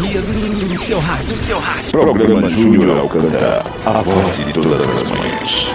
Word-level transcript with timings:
sintonia 0.00 0.20
do 0.22 0.78
seu 0.78 0.98
rádio, 0.98 1.38
seu 1.38 1.58
rádio. 1.58 1.90
Programa 1.90 2.48
Júnior 2.48 2.98
Alcântara, 2.98 3.62
a 3.84 4.00
voz 4.00 4.34
de 4.34 4.52
todas 4.52 4.80
as 4.80 5.10
manhãs. 5.10 5.68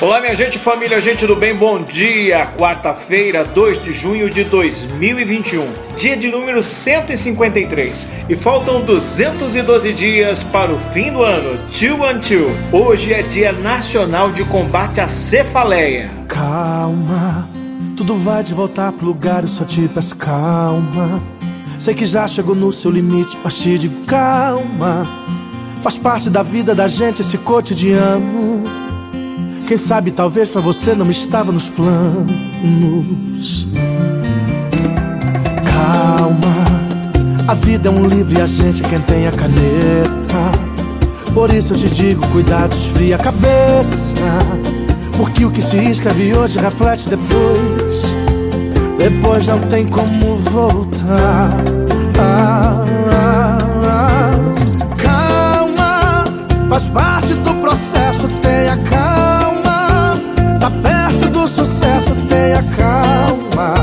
Olá, 0.00 0.20
minha 0.20 0.34
gente, 0.34 0.58
família, 0.58 0.98
gente 0.98 1.26
do 1.26 1.36
bem, 1.36 1.54
bom 1.54 1.82
dia! 1.82 2.46
Quarta-feira, 2.56 3.44
2 3.44 3.84
de 3.84 3.92
junho 3.92 4.30
de 4.30 4.44
2021, 4.44 5.68
dia 5.94 6.16
de 6.16 6.28
número 6.28 6.62
153. 6.62 8.10
E 8.28 8.36
faltam 8.36 8.80
212 8.82 9.92
dias 9.92 10.42
para 10.44 10.72
o 10.72 10.78
fim 10.78 11.12
do 11.12 11.22
ano, 11.22 11.58
212. 11.66 12.46
Hoje 12.72 13.12
é 13.12 13.22
Dia 13.22 13.52
Nacional 13.52 14.32
de 14.32 14.44
Combate 14.44 15.02
à 15.02 15.08
Cefaleia. 15.08 16.08
Calma, 16.26 17.46
tudo 18.00 18.16
vai 18.16 18.42
de 18.42 18.54
voltar 18.54 18.92
pro 18.92 19.08
lugar, 19.08 19.42
eu 19.42 19.48
só 19.48 19.62
te 19.62 19.86
peço 19.86 20.16
calma. 20.16 21.22
Sei 21.78 21.92
que 21.92 22.06
já 22.06 22.26
chegou 22.26 22.54
no 22.54 22.72
seu 22.72 22.90
limite, 22.90 23.36
mas 23.44 23.58
te 23.58 23.78
digo 23.78 24.06
calma. 24.06 25.06
Faz 25.82 25.98
parte 25.98 26.30
da 26.30 26.42
vida 26.42 26.74
da 26.74 26.88
gente 26.88 27.20
esse 27.20 27.36
cotidiano. 27.36 28.64
Quem 29.68 29.76
sabe 29.76 30.12
talvez 30.12 30.48
para 30.48 30.62
você 30.62 30.94
não 30.94 31.10
estava 31.10 31.52
nos 31.52 31.68
planos. 31.68 33.68
Calma, 35.66 37.48
a 37.48 37.52
vida 37.52 37.90
é 37.90 37.92
um 37.92 38.06
livro 38.06 38.38
e 38.38 38.40
a 38.40 38.46
gente 38.46 38.82
é 38.82 38.88
quem 38.88 39.00
tem 39.00 39.26
a 39.26 39.32
caneta. 39.32 41.32
Por 41.34 41.52
isso 41.52 41.74
eu 41.74 41.78
te 41.78 41.90
digo, 41.90 42.26
cuidado, 42.28 42.74
esfria 42.74 43.16
a 43.16 43.18
cabeça. 43.18 44.69
Porque 45.20 45.44
o 45.44 45.50
que 45.50 45.60
se 45.60 45.76
escreve 45.76 46.34
hoje 46.34 46.58
reflete 46.58 47.06
depois. 47.06 48.16
Depois 48.96 49.46
não 49.46 49.60
tem 49.60 49.86
como 49.86 50.36
voltar. 50.36 51.50
Ah, 52.18 52.86
ah, 53.12 53.58
ah. 53.84 54.30
Calma, 54.96 56.24
faz 56.70 56.88
parte 56.88 57.34
do 57.34 57.52
processo, 57.56 58.28
tenha 58.40 58.78
calma. 58.78 60.18
Tá 60.58 60.70
perto 60.82 61.28
do 61.28 61.46
sucesso, 61.46 62.14
tenha 62.26 62.62
calma. 62.78 63.74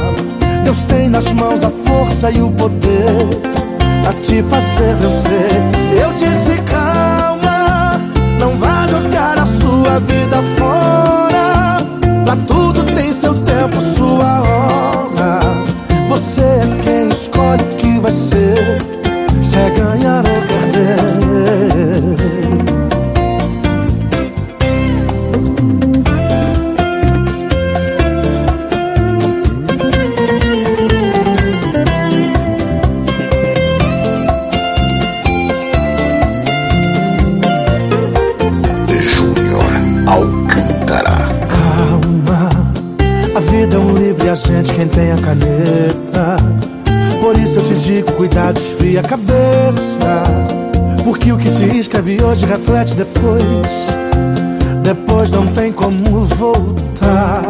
Deus 0.64 0.86
tem 0.86 1.08
nas 1.08 1.32
mãos 1.34 1.64
a 1.64 1.70
força 1.70 2.32
e 2.32 2.42
o 2.42 2.50
poder 2.50 3.28
pra 4.02 4.14
te 4.14 4.42
fazer 4.42 4.96
vencer. 4.96 6.02
Eu 6.02 6.12
disse 6.14 6.60
calma, 6.64 8.02
não 8.40 8.58
vá 8.58 8.88
jogar 8.88 9.38
a 9.38 9.46
sua 9.46 10.00
vida 10.00 10.42
fora. 10.58 10.77
Pra 12.28 12.36
tudo 12.36 12.84
tem 12.94 13.14
seu 13.14 13.34
tempo, 13.34 13.80
sua 13.80 14.42
hora. 14.42 15.40
Você 16.10 16.42
é 16.42 16.60
quem 16.84 17.08
escolhe 17.08 17.64
o 17.64 17.68
que 17.78 18.00
vai 18.02 18.12
ser. 18.12 18.80
Se 19.42 19.56
é 19.56 19.70
ganhar 19.70 20.26
ou 20.28 20.42
perder. 20.42 20.68
a 40.08 40.37
quem 44.88 44.90
tem 44.90 45.12
a 45.12 45.18
caneta. 45.18 46.38
Por 47.20 47.38
isso 47.38 47.60
eu 47.60 47.64
te 47.64 47.76
digo, 47.76 48.12
cuidado, 48.14 48.58
esfria 48.58 49.02
a 49.02 49.04
cabeça. 49.04 50.24
Porque 51.04 51.32
o 51.32 51.38
que 51.38 51.50
se 51.50 51.66
escreve 51.80 52.22
hoje 52.24 52.46
reflete 52.46 52.96
depois. 52.96 53.96
Depois 54.84 55.32
não 55.32 55.48
tem 55.48 55.72
como 55.72 56.26
voltar. 56.26 57.44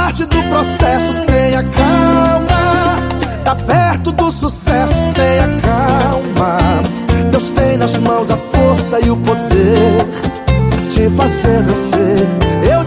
Parte 0.00 0.24
do 0.24 0.42
processo, 0.44 1.12
tenha 1.26 1.62
calma. 1.62 2.98
Tá 3.44 3.54
perto 3.54 4.10
do 4.12 4.30
sucesso, 4.32 5.04
tenha 5.14 5.48
calma. 5.60 6.58
Deus 7.30 7.50
tem 7.50 7.76
nas 7.76 7.98
mãos 7.98 8.30
a 8.30 8.36
força 8.36 8.98
e 9.04 9.10
o 9.10 9.16
poder 9.16 9.98
te 10.88 11.08
fazer 11.10 11.62
vencer. 11.64 12.28
Eu 12.72 12.79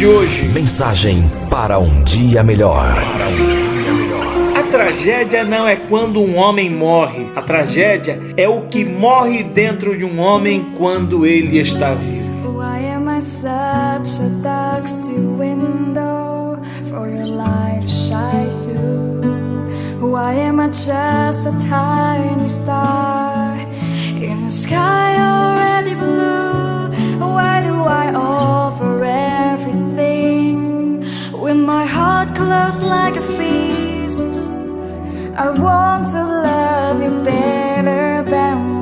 de 0.00 0.06
hoje. 0.06 0.48
Mensagem 0.48 1.30
para 1.50 1.78
um 1.78 2.02
dia 2.02 2.42
melhor. 2.42 2.96
A 4.56 4.62
tragédia 4.62 5.44
não 5.44 5.68
é 5.68 5.76
quando 5.76 6.22
um 6.22 6.38
homem 6.38 6.70
morre. 6.70 7.30
A 7.36 7.42
tragédia 7.42 8.18
é 8.34 8.48
o 8.48 8.62
que 8.62 8.82
morre 8.82 9.42
dentro 9.42 9.94
de 9.94 10.06
um 10.06 10.18
homem 10.18 10.72
quando 10.78 11.26
ele 11.26 11.58
está 11.58 11.92
vivo. 11.92 12.50
Why 12.50 12.86
am 12.86 13.14
I 13.14 13.20
such 13.20 14.22
a 14.22 14.42
dark 14.42 14.88
still 14.88 15.36
window 15.36 16.58
for 16.88 17.06
your 17.06 17.26
light 17.26 17.82
to 17.82 17.92
shine 17.92 18.48
through? 18.64 20.10
Why 20.10 20.32
am 20.32 20.60
I 20.60 20.68
just 20.68 21.46
a 21.46 21.52
tiny 21.68 22.48
star 22.48 23.58
in 24.18 24.46
a 24.46 24.50
sky 24.50 25.18
already 25.18 25.94
blue? 25.94 26.19
Like 32.82 33.16
a 33.16 33.22
feast? 33.22 34.38
I 35.36 35.50
want 35.50 36.06
to 36.08 36.22
love 36.22 37.02
you 37.02 37.22
better 37.24 38.24
than. 38.28 38.80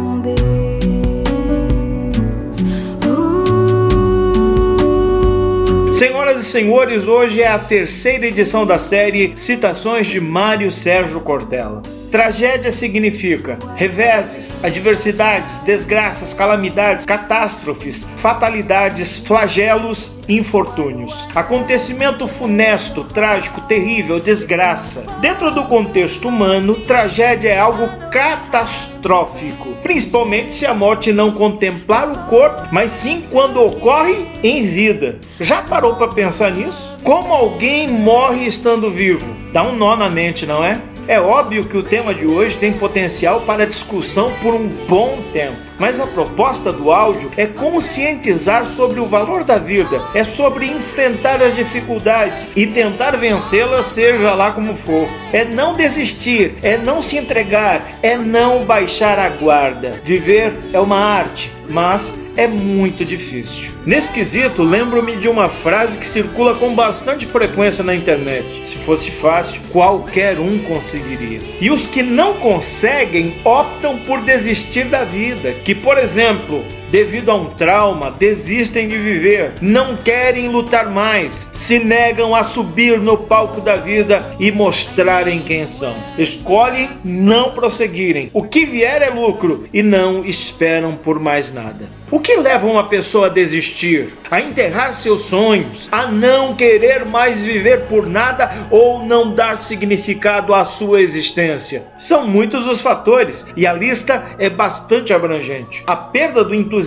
Senhoras 5.93 6.41
e 6.41 6.45
senhores, 6.45 7.09
hoje 7.09 7.43
é 7.43 7.49
a 7.49 7.59
terceira 7.59 8.27
edição 8.27 8.65
da 8.65 8.79
série 8.79 9.33
Citações 9.35 10.07
de 10.07 10.21
Mário 10.21 10.71
Sérgio 10.71 11.21
Cortella. 11.21 11.83
Tragédia 12.11 12.73
significa 12.73 13.59
reveses, 13.77 14.59
adversidades, 14.65 15.61
desgraças, 15.61 16.33
calamidades, 16.33 17.05
catástrofes, 17.05 18.07
fatalidades, 18.17 19.19
flagelos, 19.19 20.13
infortúnios. 20.27 21.29
Acontecimento 21.35 22.27
funesto, 22.27 23.05
trágico, 23.05 23.61
terrível, 23.63 24.19
desgraça. 24.19 25.05
Dentro 25.21 25.51
do 25.51 25.67
contexto 25.67 26.29
humano, 26.29 26.83
tragédia 26.83 27.51
é 27.51 27.59
algo 27.59 27.87
catastrófico, 28.11 29.69
principalmente 29.83 30.53
se 30.53 30.67
a 30.67 30.75
morte 30.75 31.13
não 31.13 31.33
contemplar 31.33 32.11
o 32.11 32.25
corpo, 32.27 32.69
mas 32.73 32.91
sim 32.91 33.23
quando 33.31 33.63
ocorre 33.63 34.27
em 34.43 34.63
vida. 34.63 35.19
Já 35.41 35.63
parou 35.63 35.95
para 35.95 36.09
pensar 36.09 36.51
nisso? 36.51 36.97
Como 37.03 37.33
alguém 37.33 37.89
morre 37.89 38.47
estando 38.47 38.91
vivo? 38.91 39.35
Dá 39.53 39.63
um 39.63 39.77
nó 39.77 39.97
na 39.97 40.09
mente, 40.09 40.47
não 40.47 40.65
é? 40.65 40.81
É 41.07 41.21
óbvio 41.21 41.65
que 41.65 41.77
o 41.77 41.83
tema 41.83 42.15
de 42.15 42.27
hoje 42.27 42.57
tem 42.57 42.73
potencial 42.73 43.41
para 43.43 43.67
discussão 43.67 44.33
por 44.43 44.55
um 44.55 44.69
bom 44.89 45.19
tempo. 45.33 45.68
Mas 45.79 46.01
a 46.01 46.07
proposta 46.07 46.73
do 46.73 46.91
áudio 46.91 47.31
é 47.37 47.47
conscientizar 47.47 48.67
sobre 48.67 49.01
o 49.01 49.07
valor 49.07 49.45
da 49.45 49.59
vida, 49.59 50.01
é 50.15 50.25
sobre 50.25 50.67
enfrentar 50.67 51.43
as 51.43 51.55
dificuldades 51.55 52.49
e 52.57 52.67
tentar 52.67 53.17
vencê-las, 53.17 53.87
seja 53.87 54.35
lá 54.35 54.51
como 54.51 54.75
for. 54.75 55.09
É 55.33 55.45
não 55.45 55.75
desistir, 55.75 56.55
é 56.63 56.77
não 56.77 57.01
se 57.01 57.17
entregar, 57.17 57.99
é 58.03 58.17
não 58.17 58.65
baixar 58.65 59.19
a 59.19 59.29
guarda. 59.29 59.91
Viver 60.05 60.59
é 60.73 60.81
uma 60.81 60.99
arte, 60.99 61.53
mas 61.71 62.19
é 62.37 62.47
muito 62.47 63.05
difícil. 63.05 63.73
Nesse 63.85 64.13
quesito, 64.13 64.63
lembro-me 64.63 65.17
de 65.17 65.29
uma 65.29 65.49
frase 65.49 65.99
que 65.99 66.07
circula 66.07 66.55
com 66.55 66.75
bastante 66.75 67.27
frequência 67.27 67.83
na 67.83 67.95
internet. 67.95 68.69
Se 68.69 68.77
fosse 68.77 69.11
fácil, 69.11 69.61
qualquer 69.73 70.39
um 70.39 70.59
conseguiria. 70.61 71.41
E 71.61 71.71
os 71.71 71.87
que 71.87 72.03
não 72.03 72.35
conseguem 72.35 73.41
optam 73.45 73.68
por 73.99 74.23
desistir 74.25 74.89
da 74.89 75.05
vida, 75.05 75.55
que, 75.65 75.75
por 75.75 75.99
exemplo, 75.99 76.65
devido 76.91 77.31
a 77.31 77.35
um 77.35 77.47
trauma, 77.47 78.11
desistem 78.11 78.89
de 78.89 78.97
viver, 78.97 79.55
não 79.61 79.97
querem 79.97 80.49
lutar 80.49 80.91
mais, 80.91 81.49
se 81.53 81.79
negam 81.79 82.35
a 82.35 82.43
subir 82.43 82.99
no 83.01 83.17
palco 83.17 83.61
da 83.61 83.77
vida 83.77 84.25
e 84.39 84.51
mostrarem 84.51 85.41
quem 85.41 85.67
são. 85.67 85.95
Escolhem 86.17 86.91
não 87.05 87.51
prosseguirem. 87.51 88.31
O 88.33 88.43
que 88.43 88.65
vier 88.65 89.03
é 89.03 89.11
lucro 89.11 89.67
e 89.73 89.83
não 89.83 90.25
esperam 90.25 90.95
por 90.95 91.19
mais 91.19 91.53
nada. 91.53 91.99
O 92.11 92.21
que 92.21 92.37
leva 92.37 92.67
uma 92.67 92.89
pessoa 92.89 93.27
a 93.27 93.31
desistir, 93.31 94.17
a 94.31 94.41
enterrar 94.41 94.95
seus 94.95 95.27
sonhos, 95.27 95.89
a 95.93 96.07
não 96.07 96.55
querer 96.55 97.05
mais 97.05 97.45
viver 97.45 97.83
por 97.83 98.07
nada 98.07 98.51
ou 98.71 99.05
não 99.05 99.35
dar 99.35 99.59
significado 99.59 100.55
à 100.55 100.65
sua 100.65 101.03
existência? 101.03 101.85
São 101.99 102.27
muitos 102.27 102.67
os 102.67 102.81
fatores 102.81 103.47
e 103.55 103.67
a 103.67 103.75
lista 103.75 104.25
é 104.39 104.49
bastante 104.49 105.13
abrangente. 105.13 105.83
A 105.87 105.95
perda 105.95 106.43
do 106.43 106.55
entusiasmo 106.55 106.78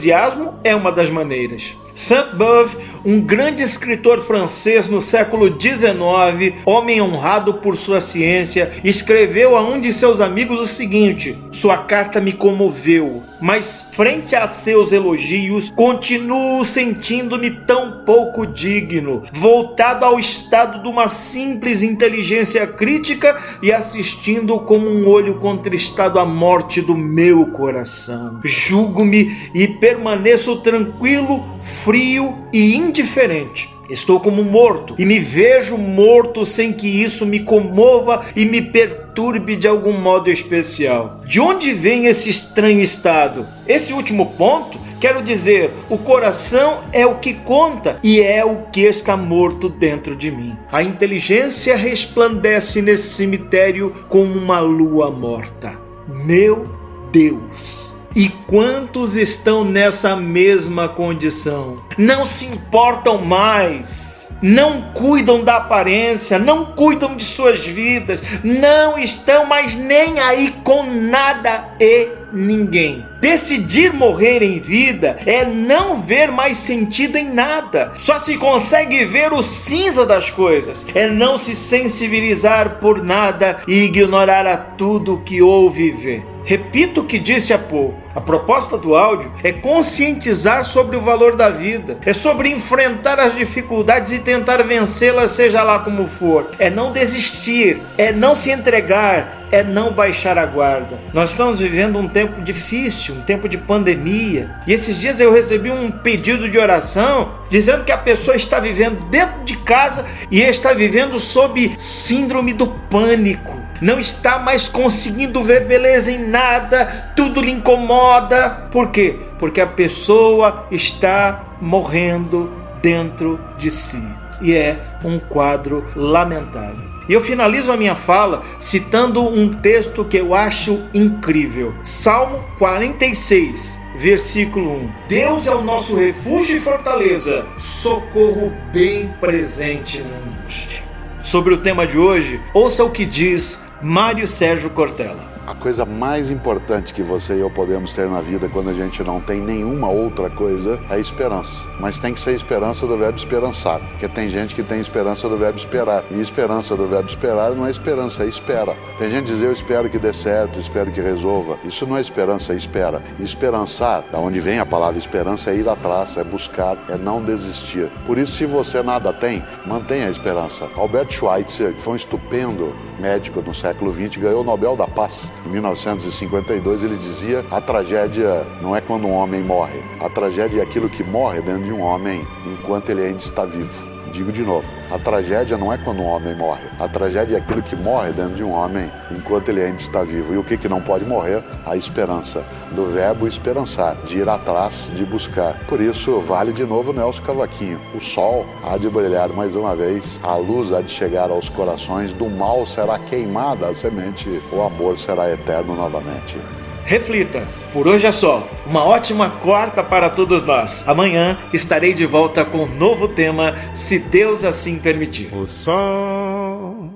é 0.64 0.76
uma 0.76 0.92
das 0.92 1.10
maneiras. 1.10 1.76
Saint-Beuve, 1.96 2.78
um 3.06 3.22
grande 3.22 3.64
escritor 3.64 4.20
francês 4.20 4.88
no 4.88 5.02
século 5.02 5.48
XIX, 5.48 6.56
homem 6.66 7.02
honrado 7.02 7.56
por 7.56 7.76
sua 7.76 8.00
ciência, 8.00 8.72
escreveu 8.84 9.56
a 9.56 9.62
um 9.62 9.80
de 9.80 9.92
seus 9.92 10.22
amigos 10.22 10.60
o 10.60 10.68
seguinte: 10.68 11.38
Sua 11.52 11.78
carta 11.78 12.22
me 12.22 12.34
comoveu, 12.34 13.24
mas 13.42 13.90
frente 13.92 14.36
a 14.36 14.48
seus 14.48 14.92
elogios, 14.92 15.72
continuo 15.72 16.64
sentindo-me 16.64 17.52
tão 17.52 18.04
pouco 18.06 18.46
digno, 18.46 19.24
voltado 19.32 20.06
ao 20.06 20.20
estado 20.20 20.82
de 20.84 20.90
uma 20.90 21.08
simples 21.08 21.84
inteligência 21.84 22.66
crítica 22.68 23.38
e 23.62 23.72
assistindo 23.72 24.60
com 24.60 24.78
um 24.78 25.08
olho 25.08 25.40
contristado 25.40 26.20
à 26.20 26.26
morte 26.26 26.82
do 26.82 26.96
meu 26.96 27.48
coração. 27.48 28.40
Julgo-me 28.44 29.50
e 29.54 29.68
permaneço 29.68 30.58
tranquilo 30.58 31.44
frio 31.84 32.38
e 32.54 32.76
indiferente. 32.76 33.76
Estou 33.90 34.20
como 34.20 34.44
morto 34.44 34.96
e 34.98 35.06
me 35.06 35.20
vejo 35.20 35.78
morto 35.78 36.46
sem 36.46 36.72
que 36.72 36.88
isso 36.88 37.26
me 37.26 37.42
comova 37.42 38.22
e 38.36 38.46
me 38.46 38.62
perturbe 38.62 39.58
de 39.58 39.68
algum 39.68 39.92
modo 39.92 40.30
especial. 40.30 41.20
De 41.26 41.42
onde 41.42 41.74
vem 41.74 42.06
esse 42.06 42.30
estranho 42.30 42.82
estado? 42.82 43.46
Esse 43.68 43.92
último 43.92 44.28
ponto, 44.38 44.80
quero 45.02 45.22
dizer, 45.22 45.72
o 45.90 45.98
coração 45.98 46.82
é 46.94 47.06
o 47.06 47.18
que 47.18 47.34
conta 47.34 48.00
e 48.02 48.22
é 48.22 48.46
o 48.46 48.68
que 48.72 48.82
está 48.82 49.18
morto 49.18 49.68
dentro 49.68 50.16
de 50.16 50.32
mim. 50.32 50.56
A 50.72 50.82
inteligência 50.82 51.76
resplandece 51.76 52.82
nesse 52.82 53.10
cemitério 53.10 53.92
como 54.08 54.34
uma 54.34 54.60
lua 54.60 55.12
morta. 55.12 55.78
Meu 56.08 56.66
Deus! 57.12 57.91
E 58.14 58.28
quantos 58.28 59.16
estão 59.16 59.64
nessa 59.64 60.18
mesma 60.18 60.90
condição? 60.90 61.78
Não 61.98 62.26
se 62.26 62.46
importam 62.46 63.20
mais, 63.20 64.28
não 64.42 64.82
cuidam 64.94 65.42
da 65.42 65.56
aparência, 65.58 66.38
não 66.38 66.66
cuidam 66.66 67.16
de 67.16 67.24
suas 67.24 67.66
vidas, 67.66 68.22
não 68.44 69.00
estão 69.00 69.46
mais 69.46 69.76
nem 69.76 70.20
aí 70.20 70.54
com 70.62 70.84
nada 70.84 71.74
e 71.80 72.10
ninguém. 72.34 73.06
Decidir 73.22 73.94
morrer 73.94 74.42
em 74.42 74.60
vida 74.60 75.20
é 75.26 75.46
não 75.46 75.96
ver 75.96 76.32
mais 76.32 76.58
sentido 76.58 77.18
em 77.18 77.32
nada. 77.32 77.94
Só 77.98 78.18
se 78.18 78.36
consegue 78.38 79.06
ver 79.06 79.32
o 79.32 79.44
cinza 79.44 80.06
das 80.06 80.32
coisas. 80.32 80.86
É 80.96 81.08
não 81.08 81.38
se 81.38 81.56
sensibilizar 81.56 82.80
por 82.80 83.04
nada 83.04 83.60
e 83.68 83.84
ignorar 83.84 84.48
a 84.48 84.58
tudo 84.58 85.22
que 85.24 85.42
ouve 85.42 85.92
ver. 85.92 86.31
Repito 86.44 87.02
o 87.02 87.06
que 87.06 87.20
disse 87.20 87.54
há 87.54 87.58
pouco. 87.58 88.10
A 88.16 88.22
proposta 88.22 88.78
do 88.78 88.96
áudio 88.96 89.32
é 89.44 89.52
conscientizar 89.52 90.64
sobre 90.64 90.98
o 90.98 91.02
valor 91.02 91.36
da 91.36 91.50
vida, 91.50 91.98
é 92.06 92.14
sobre 92.14 92.50
enfrentar 92.50 93.20
as 93.20 93.36
dificuldades 93.36 94.12
e 94.12 94.20
tentar 94.20 94.64
vencê-las, 94.64 95.32
seja 95.32 95.64
lá 95.64 95.80
como 95.80 96.08
for. 96.08 96.52
É 96.60 96.70
não 96.70 96.92
desistir, 96.92 97.82
é 97.98 98.12
não 98.12 98.36
se 98.36 98.52
entregar, 98.52 99.48
é 99.52 99.64
não 99.64 99.94
baixar 99.94 100.38
a 100.38 100.46
guarda. 100.46 101.00
Nós 101.14 101.32
estamos 101.32 101.60
vivendo 101.60 102.00
um 102.00 102.08
tempo 102.08 102.42
difícil, 102.42 103.16
um 103.16 103.22
tempo 103.22 103.48
de 103.48 103.58
pandemia. 103.58 104.56
E 104.66 104.74
esses 104.74 105.00
dias 105.00 105.20
eu 105.20 105.32
recebi 105.32 105.70
um 105.70 105.92
pedido 105.92 106.50
de 106.50 106.58
oração 106.58 107.36
dizendo 107.50 107.84
que 107.84 107.92
a 107.92 107.98
pessoa 107.98 108.36
está 108.36 108.60
vivendo 108.60 109.04
dentro 109.10 109.44
de 109.44 109.58
casa 109.58 110.06
e 110.30 110.42
está 110.42 110.74
vivendo 110.74 111.20
sob 111.20 111.74
síndrome 111.78 112.54
do 112.54 112.68
pânico 112.68 113.62
não 113.82 114.00
está 114.00 114.38
mais 114.38 114.68
conseguindo 114.68 115.42
ver 115.44 115.66
beleza 115.66 116.12
em 116.12 116.28
nada, 116.28 117.14
tudo 117.16 117.42
lhe 117.42 117.52
incomoda. 117.52 118.68
Por 118.72 118.92
quê? 118.92 119.18
Porque 119.40 119.60
a 119.60 119.68
pessoa 119.68 120.68
está 120.70 121.58
morrendo 121.60 122.52
dentro 122.82 123.40
de 123.58 123.72
si. 123.72 124.02
E 124.42 124.54
é 124.54 124.80
um 125.04 125.20
quadro 125.20 125.86
lamentável. 125.96 126.92
E 127.10 127.14
eu 127.14 127.20
finalizo 127.20 127.72
a 127.72 127.78
minha 127.78 127.96
fala 127.96 128.42
citando 128.60 129.22
um 129.22 129.50
texto 129.50 130.06
que 130.06 130.18
eu 130.18 130.34
acho 130.34 130.84
incrível. 130.94 131.74
Salmo 131.84 132.44
46, 132.58 133.80
versículo 133.98 134.72
1. 134.72 134.92
Deus 135.08 135.48
é 135.48 135.54
o 135.54 135.64
nosso 135.64 135.98
refúgio 135.98 136.56
e 136.56 136.60
fortaleza, 136.60 137.46
socorro 137.58 138.54
bem 138.72 139.14
presente 139.20 140.02
na 140.02 140.16
angústia. 140.16 140.84
Sobre 141.22 141.54
o 141.54 141.58
tema 141.58 141.86
de 141.86 141.98
hoje, 141.98 142.42
ouça 142.54 142.84
o 142.84 142.92
que 142.92 143.06
diz 143.06 143.62
Mário 143.82 144.28
Sérgio 144.28 144.70
Cortella. 144.70 145.31
A 145.48 145.56
coisa 145.56 145.86
mais 145.86 146.30
importante 146.30 146.94
que 146.94 147.02
você 147.02 147.34
e 147.34 147.40
eu 147.40 147.50
podemos 147.50 147.94
ter 147.94 148.08
na 148.08 148.22
vida 148.22 148.48
quando 148.48 148.70
a 148.70 148.74
gente 148.74 149.04
não 149.04 149.20
tem 149.20 149.42
nenhuma 149.42 149.90
outra 149.90 150.30
coisa 150.30 150.80
é 150.88 151.00
esperança. 151.00 151.64
Mas 151.80 151.98
tem 151.98 152.14
que 152.14 152.20
ser 152.20 152.34
esperança 152.34 152.86
do 152.86 152.96
verbo 152.96 153.18
esperançar, 153.18 153.80
porque 153.80 154.08
tem 154.08 154.30
gente 154.30 154.54
que 154.54 154.62
tem 154.62 154.80
esperança 154.80 155.28
do 155.28 155.38
verbo 155.38 155.58
esperar. 155.58 156.06
E 156.12 156.22
esperança 156.22 156.76
do 156.76 156.88
verbo 156.88 157.10
esperar 157.10 157.52
não 157.56 157.66
é 157.66 157.72
esperança, 157.72 158.24
é 158.24 158.28
espera. 158.28 158.76
Tem 159.00 159.10
gente 159.10 159.26
que 159.26 159.32
diz 159.32 159.42
eu 159.42 159.52
espero 159.52 159.90
que 159.90 159.98
dê 159.98 160.14
certo, 160.14 160.60
espero 160.60 160.92
que 160.92 161.02
resolva. 161.02 161.58
Isso 161.64 161.88
não 161.88 161.98
é 161.98 162.02
esperança, 162.02 162.54
é 162.54 162.56
espera. 162.56 163.02
Esperançar, 163.20 164.04
da 164.12 164.20
onde 164.20 164.40
vem 164.40 164.60
a 164.60 164.66
palavra 164.66 165.00
esperança, 165.00 165.50
é 165.50 165.56
ir 165.56 165.68
atrás, 165.68 166.18
é 166.18 166.24
buscar, 166.24 166.78
é 166.88 166.98
não 166.98 167.24
desistir. 167.24 167.90
Por 168.06 168.20
isso, 168.20 168.34
se 168.34 168.46
você 168.46 168.84
nada 168.84 169.12
tem, 169.12 169.44
mantenha 169.66 170.08
a 170.08 170.12
esperança. 170.12 170.70
Albert 170.76 171.12
Schweitzer, 171.12 171.74
que 171.74 171.82
foi 171.82 171.94
um 171.94 171.96
estupendo 171.96 172.76
médico 173.00 173.42
no 173.42 173.54
século 173.54 173.92
XX, 173.92 174.18
ganhou 174.18 174.42
o 174.42 174.44
Nobel 174.44 174.76
da 174.76 174.88
Paz. 174.88 175.31
Em 175.46 175.50
1952 175.50 176.84
ele 176.84 176.98
dizia: 176.98 177.46
a 177.50 177.60
tragédia 177.60 178.46
não 178.62 178.76
é 178.76 178.82
quando 178.82 179.08
um 179.08 179.14
homem 179.14 179.42
morre, 179.42 179.80
a 180.00 180.10
tragédia 180.10 180.60
é 180.60 180.64
aquilo 180.64 180.90
que 180.90 181.04
morre 181.04 181.42
dentro 181.42 181.64
de 181.64 181.74
um 181.74 181.82
homem 181.82 182.26
enquanto 182.46 182.90
ele 182.90 183.04
ainda 183.04 183.20
está 183.20 183.46
vivo. 183.46 183.91
Digo 184.12 184.32
de 184.32 184.42
novo, 184.42 184.68
a 184.90 185.00
tragédia 185.00 185.58
não 185.58 185.72
é 185.72 185.78
quando 185.78 186.02
um 186.02 186.06
homem 186.06 186.36
morre. 186.36 186.64
A 186.80 186.88
tragédia 186.88 187.38
é 187.38 187.40
aquilo 187.40 187.62
que 187.62 187.76
morre 187.76 188.12
dentro 188.12 188.36
de 188.36 188.44
um 188.44 188.52
homem 188.52 188.92
enquanto 189.10 189.50
ele 189.50 189.62
ainda 189.62 189.80
está 189.80 190.04
vivo. 190.04 190.34
E 190.34 190.38
o 190.38 190.44
que, 190.44 190.58
que 190.58 190.68
não 190.68 190.82
pode 190.82 191.06
morrer? 191.06 191.44
A 191.66 191.78
esperança. 191.78 192.46
Do 192.72 192.88
verbo 192.88 193.28
esperançar, 193.28 193.96
de 194.04 194.20
ir 194.20 194.28
atrás, 194.28 194.92
de 194.94 195.06
buscar. 195.06 195.58
Por 195.66 195.80
isso, 195.80 196.20
vale 196.20 196.52
de 196.52 196.66
novo 196.66 196.92
Nelson 196.92 197.24
Cavaquinho. 197.24 197.80
O 197.96 198.00
sol 198.00 198.46
há 198.64 198.78
de 198.78 198.90
brilhar 198.90 199.30
mais 199.30 199.56
uma 199.56 199.76
vez, 199.76 200.20
a 200.24 200.36
luz 200.36 200.74
há 200.74 200.82
de 200.82 200.92
chegar 200.92 201.30
aos 201.30 201.50
corações, 201.50 202.14
do 202.14 202.30
mal 202.30 202.66
será 202.66 203.00
queimada 203.00 203.68
a 203.68 203.74
semente, 203.74 204.42
o 204.52 204.62
amor 204.62 204.98
será 204.98 205.32
eterno 205.32 205.76
novamente. 205.76 206.38
Reflita, 206.86 207.48
por 207.72 207.88
hoje 207.88 208.06
é 208.06 208.12
só. 208.12 208.48
Uma 208.66 208.84
ótima 208.84 209.30
quarta 209.30 209.84
para 209.84 210.10
todos 210.10 210.44
nós. 210.44 210.84
Amanhã 210.88 211.38
estarei 211.54 211.94
de 211.94 212.06
volta 212.06 212.44
com 212.44 212.64
um 212.64 212.76
novo 212.76 213.08
tema, 213.08 213.56
se 213.74 214.00
Deus 214.00 214.44
assim 214.44 214.78
permitir. 214.78 215.34
O 215.34 215.46
sol 215.46 216.90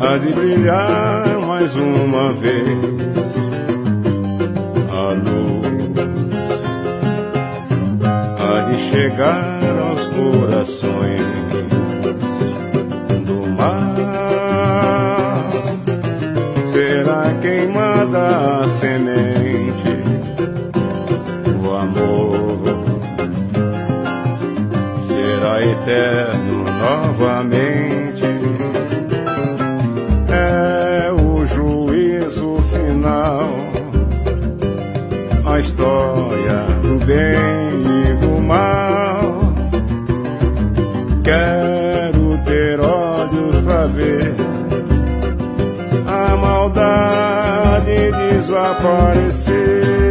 há 0.00 0.16
de 0.18 0.32
brilhar 0.32 1.38
mais 1.46 1.74
uma 1.76 2.32
vez. 2.32 2.68
A 4.90 5.12
luz 5.12 5.58
há 8.38 8.60
de 8.70 8.78
chegar 8.90 9.60
aos 9.88 10.06
corações 10.06 11.20
do 13.26 13.50
mar. 13.50 13.97
A 18.60 18.68
semente 18.68 19.98
amor 21.78 22.58
será 25.06 25.62
eterno 25.62 26.64
novamente. 26.64 28.24
É 30.28 31.12
o 31.12 31.46
juízo 31.46 32.60
final, 32.62 33.48
a 35.46 35.60
história 35.60 36.64
do 36.82 36.98
bem 37.06 38.08
e 38.08 38.14
do 38.16 38.40
mal. 38.40 39.52
Quero 41.22 42.38
ter 42.44 42.80
olhos 42.80 43.56
pra 43.64 43.84
ver 43.86 44.27
desaparecer. 48.38 50.07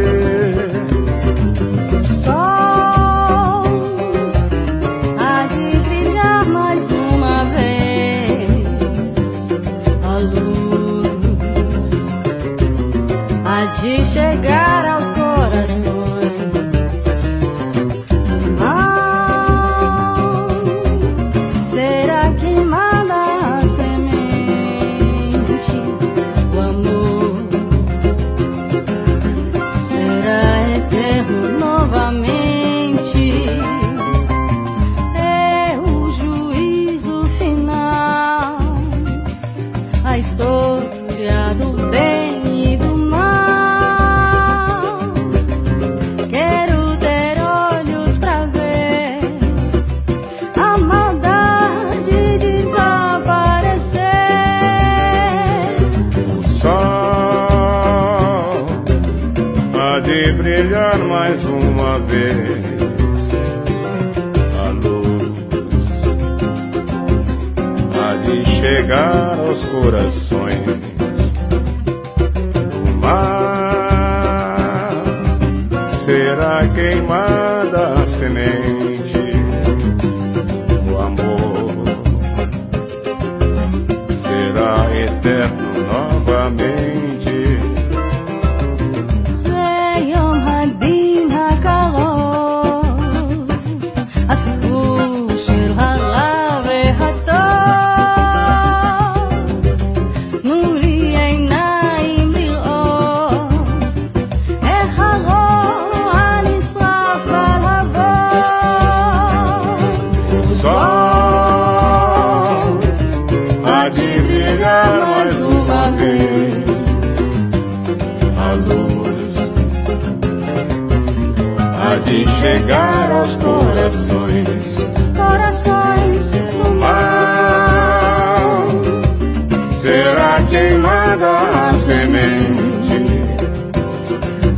será 129.88 130.42
queimada 130.50 131.70
a 131.70 131.74
semente 131.74 133.00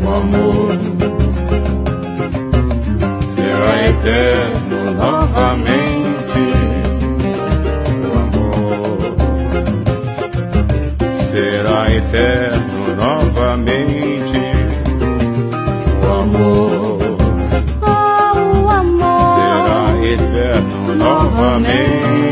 o 0.02 0.08
amor. 0.20 0.74
Será 3.34 3.72
eterno 3.90 4.78
novamente 5.04 6.42
o 8.06 8.12
amor. 8.24 8.98
Será 11.30 11.80
eterno 11.94 12.80
novamente 12.96 14.42
o 16.02 16.08
amor. 16.22 16.98
Oh, 17.82 18.38
o 18.64 18.68
amor. 18.68 19.36
Será 19.38 19.82
eterno 20.12 20.94
novamente. 20.96 22.29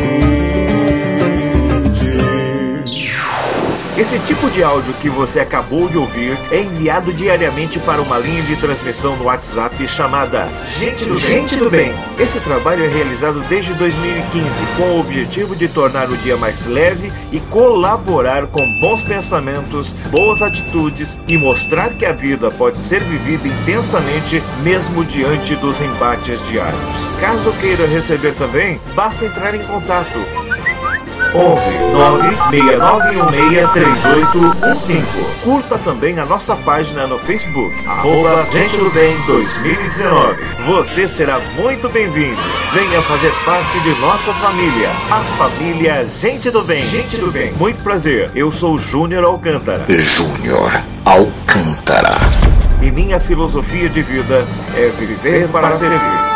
Maldade 4.08 4.34
desaparecer. 4.34 4.94
que 5.00 5.08
você 5.08 5.40
acabou 5.40 5.88
de 5.88 5.98
ouvir 5.98 6.38
é 6.50 6.62
enviado 6.62 7.12
diariamente 7.12 7.78
para 7.78 8.00
uma 8.00 8.18
linha 8.18 8.42
de 8.42 8.56
transmissão 8.56 9.16
no 9.16 9.24
WhatsApp 9.24 9.86
chamada 9.88 10.48
Gente 10.66 11.04
do, 11.04 11.18
Gente 11.18 11.56
do 11.56 11.70
Bem. 11.70 11.92
Esse 12.18 12.40
trabalho 12.40 12.84
é 12.84 12.88
realizado 12.88 13.40
desde 13.48 13.74
2015 13.74 14.48
com 14.76 14.82
o 14.82 15.00
objetivo 15.00 15.54
de 15.54 15.68
tornar 15.68 16.08
o 16.08 16.16
dia 16.16 16.36
mais 16.36 16.66
leve 16.66 17.12
e 17.32 17.40
colaborar 17.40 18.46
com 18.46 18.80
bons 18.80 19.02
pensamentos, 19.02 19.92
boas 20.10 20.42
atitudes 20.42 21.18
e 21.28 21.36
mostrar 21.36 21.90
que 21.90 22.06
a 22.06 22.12
vida 22.12 22.50
pode 22.50 22.78
ser 22.78 23.02
vivida 23.02 23.46
intensamente 23.46 24.42
mesmo 24.62 25.04
diante 25.04 25.54
dos 25.56 25.80
embates 25.80 26.40
diários. 26.48 26.80
Caso 27.20 27.52
queira 27.60 27.86
receber 27.86 28.34
também, 28.34 28.80
basta 28.94 29.24
entrar 29.24 29.54
em 29.54 29.62
contato 29.64 30.47
11 31.34 31.60
969163815. 34.50 35.02
Curta 35.42 35.78
também 35.78 36.18
a 36.18 36.24
nossa 36.24 36.56
página 36.56 37.06
no 37.06 37.18
Facebook, 37.18 37.74
arroba 37.86 38.46
Gente 38.50 38.76
do 38.76 38.90
Bem 38.90 39.16
2019. 39.26 40.36
Você 40.66 41.06
será 41.08 41.38
muito 41.56 41.88
bem-vindo. 41.88 42.40
Venha 42.72 43.00
fazer 43.02 43.32
parte 43.44 43.78
de 43.80 43.90
nossa 44.00 44.32
família, 44.34 44.90
a 45.10 45.20
família 45.36 46.04
Gente 46.06 46.50
do 46.50 46.62
Bem. 46.62 46.82
Gente 46.82 47.16
do 47.16 47.30
Bem. 47.30 47.52
Muito 47.54 47.82
prazer, 47.82 48.30
eu 48.34 48.50
sou 48.52 48.78
Júnior 48.78 49.24
Alcântara. 49.24 49.84
Júnior 49.88 50.70
Alcântara. 51.04 52.16
E 52.80 52.90
minha 52.90 53.18
filosofia 53.18 53.88
de 53.88 54.02
vida 54.02 54.46
é 54.76 54.88
viver 54.98 55.48
para 55.48 55.72
servir. 55.72 56.27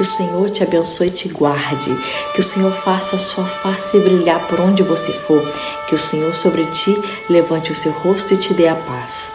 Que 0.00 0.04
o 0.04 0.08
Senhor 0.08 0.48
te 0.48 0.62
abençoe 0.62 1.08
e 1.08 1.10
te 1.10 1.28
guarde. 1.28 1.94
Que 2.32 2.40
o 2.40 2.42
Senhor 2.42 2.72
faça 2.72 3.16
a 3.16 3.18
sua 3.18 3.44
face 3.44 3.98
brilhar 3.98 4.40
por 4.46 4.58
onde 4.58 4.82
você 4.82 5.12
for. 5.12 5.42
Que 5.86 5.94
o 5.94 5.98
Senhor 5.98 6.32
sobre 6.32 6.64
ti 6.68 6.98
levante 7.28 7.70
o 7.70 7.76
seu 7.76 7.92
rosto 7.92 8.32
e 8.32 8.38
te 8.38 8.54
dê 8.54 8.66
a 8.66 8.76
paz. 8.76 9.30